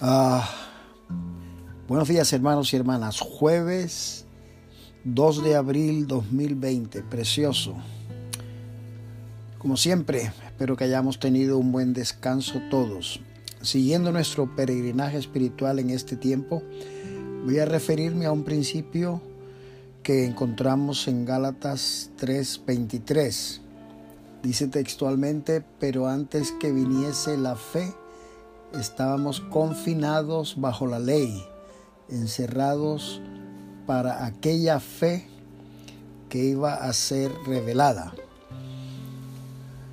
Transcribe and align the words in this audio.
Ah, 0.00 0.48
buenos 1.88 2.06
días 2.06 2.32
hermanos 2.32 2.72
y 2.72 2.76
hermanas. 2.76 3.18
Jueves 3.18 4.26
2 5.02 5.42
de 5.42 5.56
abril 5.56 6.06
2020. 6.06 7.02
Precioso. 7.02 7.74
Como 9.58 9.76
siempre, 9.76 10.30
espero 10.46 10.76
que 10.76 10.84
hayamos 10.84 11.18
tenido 11.18 11.58
un 11.58 11.72
buen 11.72 11.94
descanso 11.94 12.60
todos. 12.70 13.20
Siguiendo 13.60 14.12
nuestro 14.12 14.54
peregrinaje 14.54 15.18
espiritual 15.18 15.80
en 15.80 15.90
este 15.90 16.14
tiempo, 16.14 16.62
voy 17.44 17.58
a 17.58 17.64
referirme 17.64 18.26
a 18.26 18.30
un 18.30 18.44
principio 18.44 19.20
que 20.04 20.26
encontramos 20.26 21.08
en 21.08 21.24
Gálatas 21.24 22.12
3:23. 22.18 23.62
Dice 24.44 24.68
textualmente, 24.68 25.64
pero 25.80 26.06
antes 26.06 26.52
que 26.52 26.70
viniese 26.70 27.36
la 27.36 27.56
fe, 27.56 27.92
estábamos 28.72 29.40
confinados 29.40 30.60
bajo 30.60 30.86
la 30.86 30.98
ley, 30.98 31.44
encerrados 32.08 33.20
para 33.86 34.26
aquella 34.26 34.80
fe 34.80 35.28
que 36.28 36.44
iba 36.44 36.74
a 36.74 36.92
ser 36.92 37.32
revelada. 37.46 38.12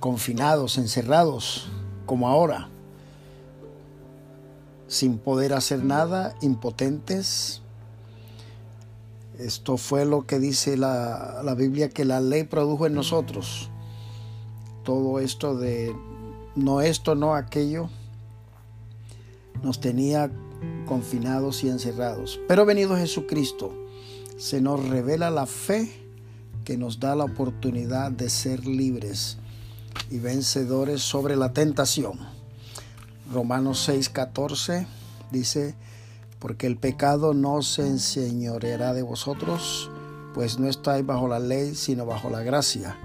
Confinados, 0.00 0.78
encerrados, 0.78 1.68
como 2.04 2.28
ahora, 2.28 2.68
sin 4.88 5.18
poder 5.18 5.52
hacer 5.52 5.84
nada, 5.84 6.34
impotentes. 6.40 7.62
Esto 9.38 9.76
fue 9.76 10.04
lo 10.04 10.26
que 10.26 10.38
dice 10.38 10.76
la, 10.76 11.42
la 11.44 11.54
Biblia 11.54 11.88
que 11.88 12.04
la 12.04 12.20
ley 12.20 12.44
produjo 12.44 12.86
en 12.86 12.94
nosotros. 12.94 13.70
Todo 14.84 15.18
esto 15.18 15.56
de 15.56 15.94
no 16.54 16.80
esto, 16.80 17.14
no 17.14 17.34
aquello 17.34 17.88
nos 19.62 19.80
tenía 19.80 20.30
confinados 20.86 21.64
y 21.64 21.68
encerrados. 21.68 22.40
Pero 22.48 22.64
venido 22.64 22.96
Jesucristo, 22.96 23.72
se 24.36 24.60
nos 24.60 24.88
revela 24.88 25.30
la 25.30 25.46
fe 25.46 25.90
que 26.64 26.76
nos 26.76 27.00
da 27.00 27.14
la 27.14 27.24
oportunidad 27.24 28.10
de 28.10 28.28
ser 28.28 28.66
libres 28.66 29.38
y 30.10 30.18
vencedores 30.18 31.02
sobre 31.02 31.36
la 31.36 31.52
tentación. 31.52 32.18
Romanos 33.32 33.88
6:14 33.88 34.86
dice, 35.30 35.74
porque 36.38 36.66
el 36.66 36.76
pecado 36.76 37.34
no 37.34 37.62
se 37.62 37.86
enseñoreará 37.86 38.92
de 38.94 39.02
vosotros, 39.02 39.90
pues 40.34 40.58
no 40.58 40.68
estáis 40.68 41.04
bajo 41.04 41.28
la 41.28 41.38
ley, 41.38 41.74
sino 41.74 42.04
bajo 42.04 42.30
la 42.30 42.42
gracia, 42.42 42.96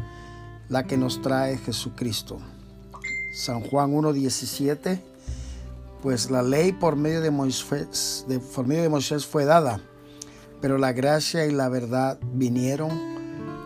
la 0.69 0.85
que 0.85 0.97
nos 0.97 1.21
trae 1.21 1.57
Jesucristo. 1.57 2.39
San 3.33 3.61
Juan 3.61 3.93
1:17 3.93 5.10
pues 6.01 6.31
la 6.31 6.41
ley 6.41 6.71
por 6.71 6.95
medio 6.95 7.21
de 7.21 7.31
Moisés, 7.31 8.25
por 8.55 8.65
medio 8.65 8.81
de 8.81 8.89
Moisés 8.89 9.25
fue 9.25 9.45
dada, 9.45 9.79
pero 10.59 10.77
la 10.77 10.93
gracia 10.93 11.45
y 11.45 11.51
la 11.51 11.69
verdad 11.69 12.19
vinieron 12.33 13.11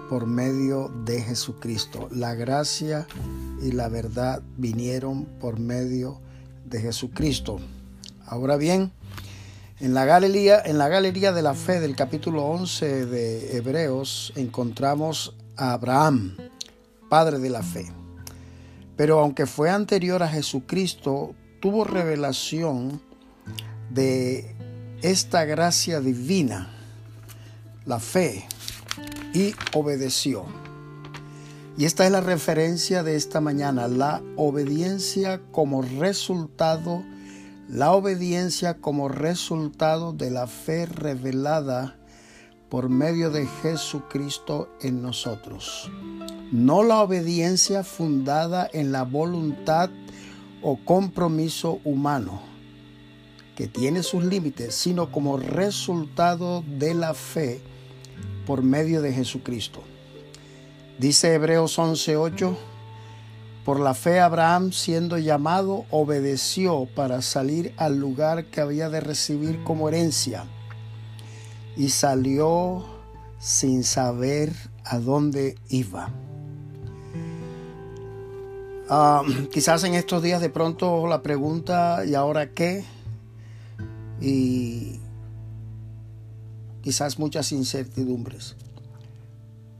por 0.10 0.28
medio 0.28 0.90
de 1.06 1.22
Jesucristo. 1.22 2.10
La 2.12 2.36
gracia 2.36 3.08
y 3.62 3.72
la 3.72 3.90
verdad 3.90 4.42
vinieron 4.58 5.26
por 5.40 5.60
medio 5.60 6.20
de 6.66 6.82
Jesucristo. 6.82 7.58
Ahora 8.26 8.58
bien, 8.58 8.92
en 9.80 9.94
la 9.94 10.06
galería, 10.06 10.62
en 10.64 10.78
la 10.78 10.90
galería 10.90 11.32
de 11.32 11.42
la 11.42 11.54
fe 11.54 11.80
del 11.80 11.96
capítulo 11.96 12.46
11 12.46 13.06
de 13.06 13.58
Hebreos 13.58 14.34
encontramos 14.36 15.36
a 15.56 15.74
Abraham, 15.74 16.36
padre 17.10 17.40
de 17.40 17.50
la 17.50 17.64
fe. 17.64 17.86
Pero 18.96 19.20
aunque 19.20 19.46
fue 19.46 19.70
anterior 19.70 20.24
a 20.24 20.28
Jesucristo, 20.28 21.36
tuvo 21.60 21.84
revelación 21.84 23.02
de 23.90 24.56
esta 25.02 25.46
gracia 25.46 26.00
divina, 26.00 26.70
la 27.86 28.00
fe, 28.00 28.46
y 29.34 29.54
obedeció. 29.74 30.46
Y 31.78 31.84
esta 31.84 32.06
es 32.06 32.12
la 32.12 32.22
referencia 32.22 33.04
de 33.04 33.18
esta 33.18 33.42
mañana, 33.42 33.90
la 33.90 34.22
obediencia 34.38 35.42
como 35.52 35.82
resultado, 35.82 37.04
la 37.68 37.92
obediencia 37.92 38.76
como 38.76 39.10
resultado 39.10 40.14
de 40.14 40.32
la 40.32 40.48
fe 40.48 40.86
revelada 40.86 41.98
por 42.70 42.90
medio 42.90 43.30
de 43.30 43.46
Jesucristo 43.62 44.70
en 44.82 45.02
nosotros. 45.02 45.92
No 46.52 46.84
la 46.84 47.02
obediencia 47.02 47.84
fundada 47.84 48.70
en 48.72 48.94
la 48.94 49.04
voluntad 49.04 49.90
o 50.68 50.78
compromiso 50.78 51.80
humano 51.84 52.42
que 53.56 53.68
tiene 53.68 54.02
sus 54.02 54.24
límites, 54.24 54.74
sino 54.74 55.12
como 55.12 55.38
resultado 55.38 56.64
de 56.64 56.96
la 56.96 57.14
fe 57.14 57.62
por 58.48 58.64
medio 58.64 59.04
de 59.04 59.14
Jesucristo. 59.14 59.84
Dice 60.98 61.36
Hebreos 61.36 61.78
11:8, 61.78 62.58
por 63.64 63.80
la 63.80 63.94
fe 63.94 64.20
Abraham 64.20 64.72
siendo 64.72 65.20
llamado 65.20 65.86
obedeció 65.92 66.88
para 66.96 67.22
salir 67.22 67.72
al 67.78 68.00
lugar 68.00 68.46
que 68.46 68.60
había 68.60 68.90
de 68.90 69.02
recibir 69.02 69.64
como 69.64 69.88
herencia 69.88 70.46
y 71.78 71.90
salió 71.90 72.84
sin 73.38 73.84
saber 73.84 74.52
a 74.84 74.98
dónde 74.98 75.60
iba. 75.70 76.10
Ah, 78.88 79.24
quizás 79.52 79.84
en 79.84 79.96
estos 79.96 80.22
días 80.22 80.42
de 80.42 80.50
pronto 80.50 81.08
la 81.08 81.24
pregunta, 81.24 82.06
¿y 82.06 82.14
ahora 82.14 82.52
qué? 82.52 82.86
Y 84.22 85.00
quizás 86.82 87.18
muchas 87.18 87.52
incertidumbres. 87.52 88.56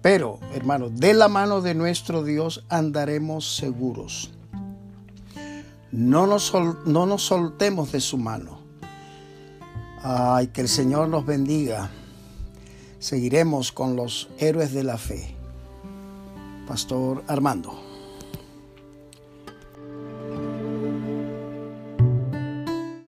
Pero, 0.02 0.40
hermano, 0.54 0.90
de 0.90 1.14
la 1.14 1.28
mano 1.28 1.62
de 1.62 1.76
nuestro 1.76 2.24
Dios 2.24 2.64
andaremos 2.70 3.56
seguros. 3.56 4.32
No 5.92 6.28
nos, 6.28 6.54
no 6.86 7.06
nos 7.06 7.24
soltemos 7.24 7.92
de 7.92 8.02
su 8.02 8.18
mano. 8.18 8.60
Ay, 10.02 10.48
que 10.48 10.62
el 10.62 10.68
Señor 10.68 11.10
nos 11.10 11.26
bendiga. 11.26 11.90
Seguiremos 13.00 13.72
con 13.72 13.96
los 13.96 14.30
héroes 14.40 14.74
de 14.74 14.84
la 14.84 14.98
fe. 14.98 15.36
Pastor 16.68 17.24
Armando. 17.28 17.95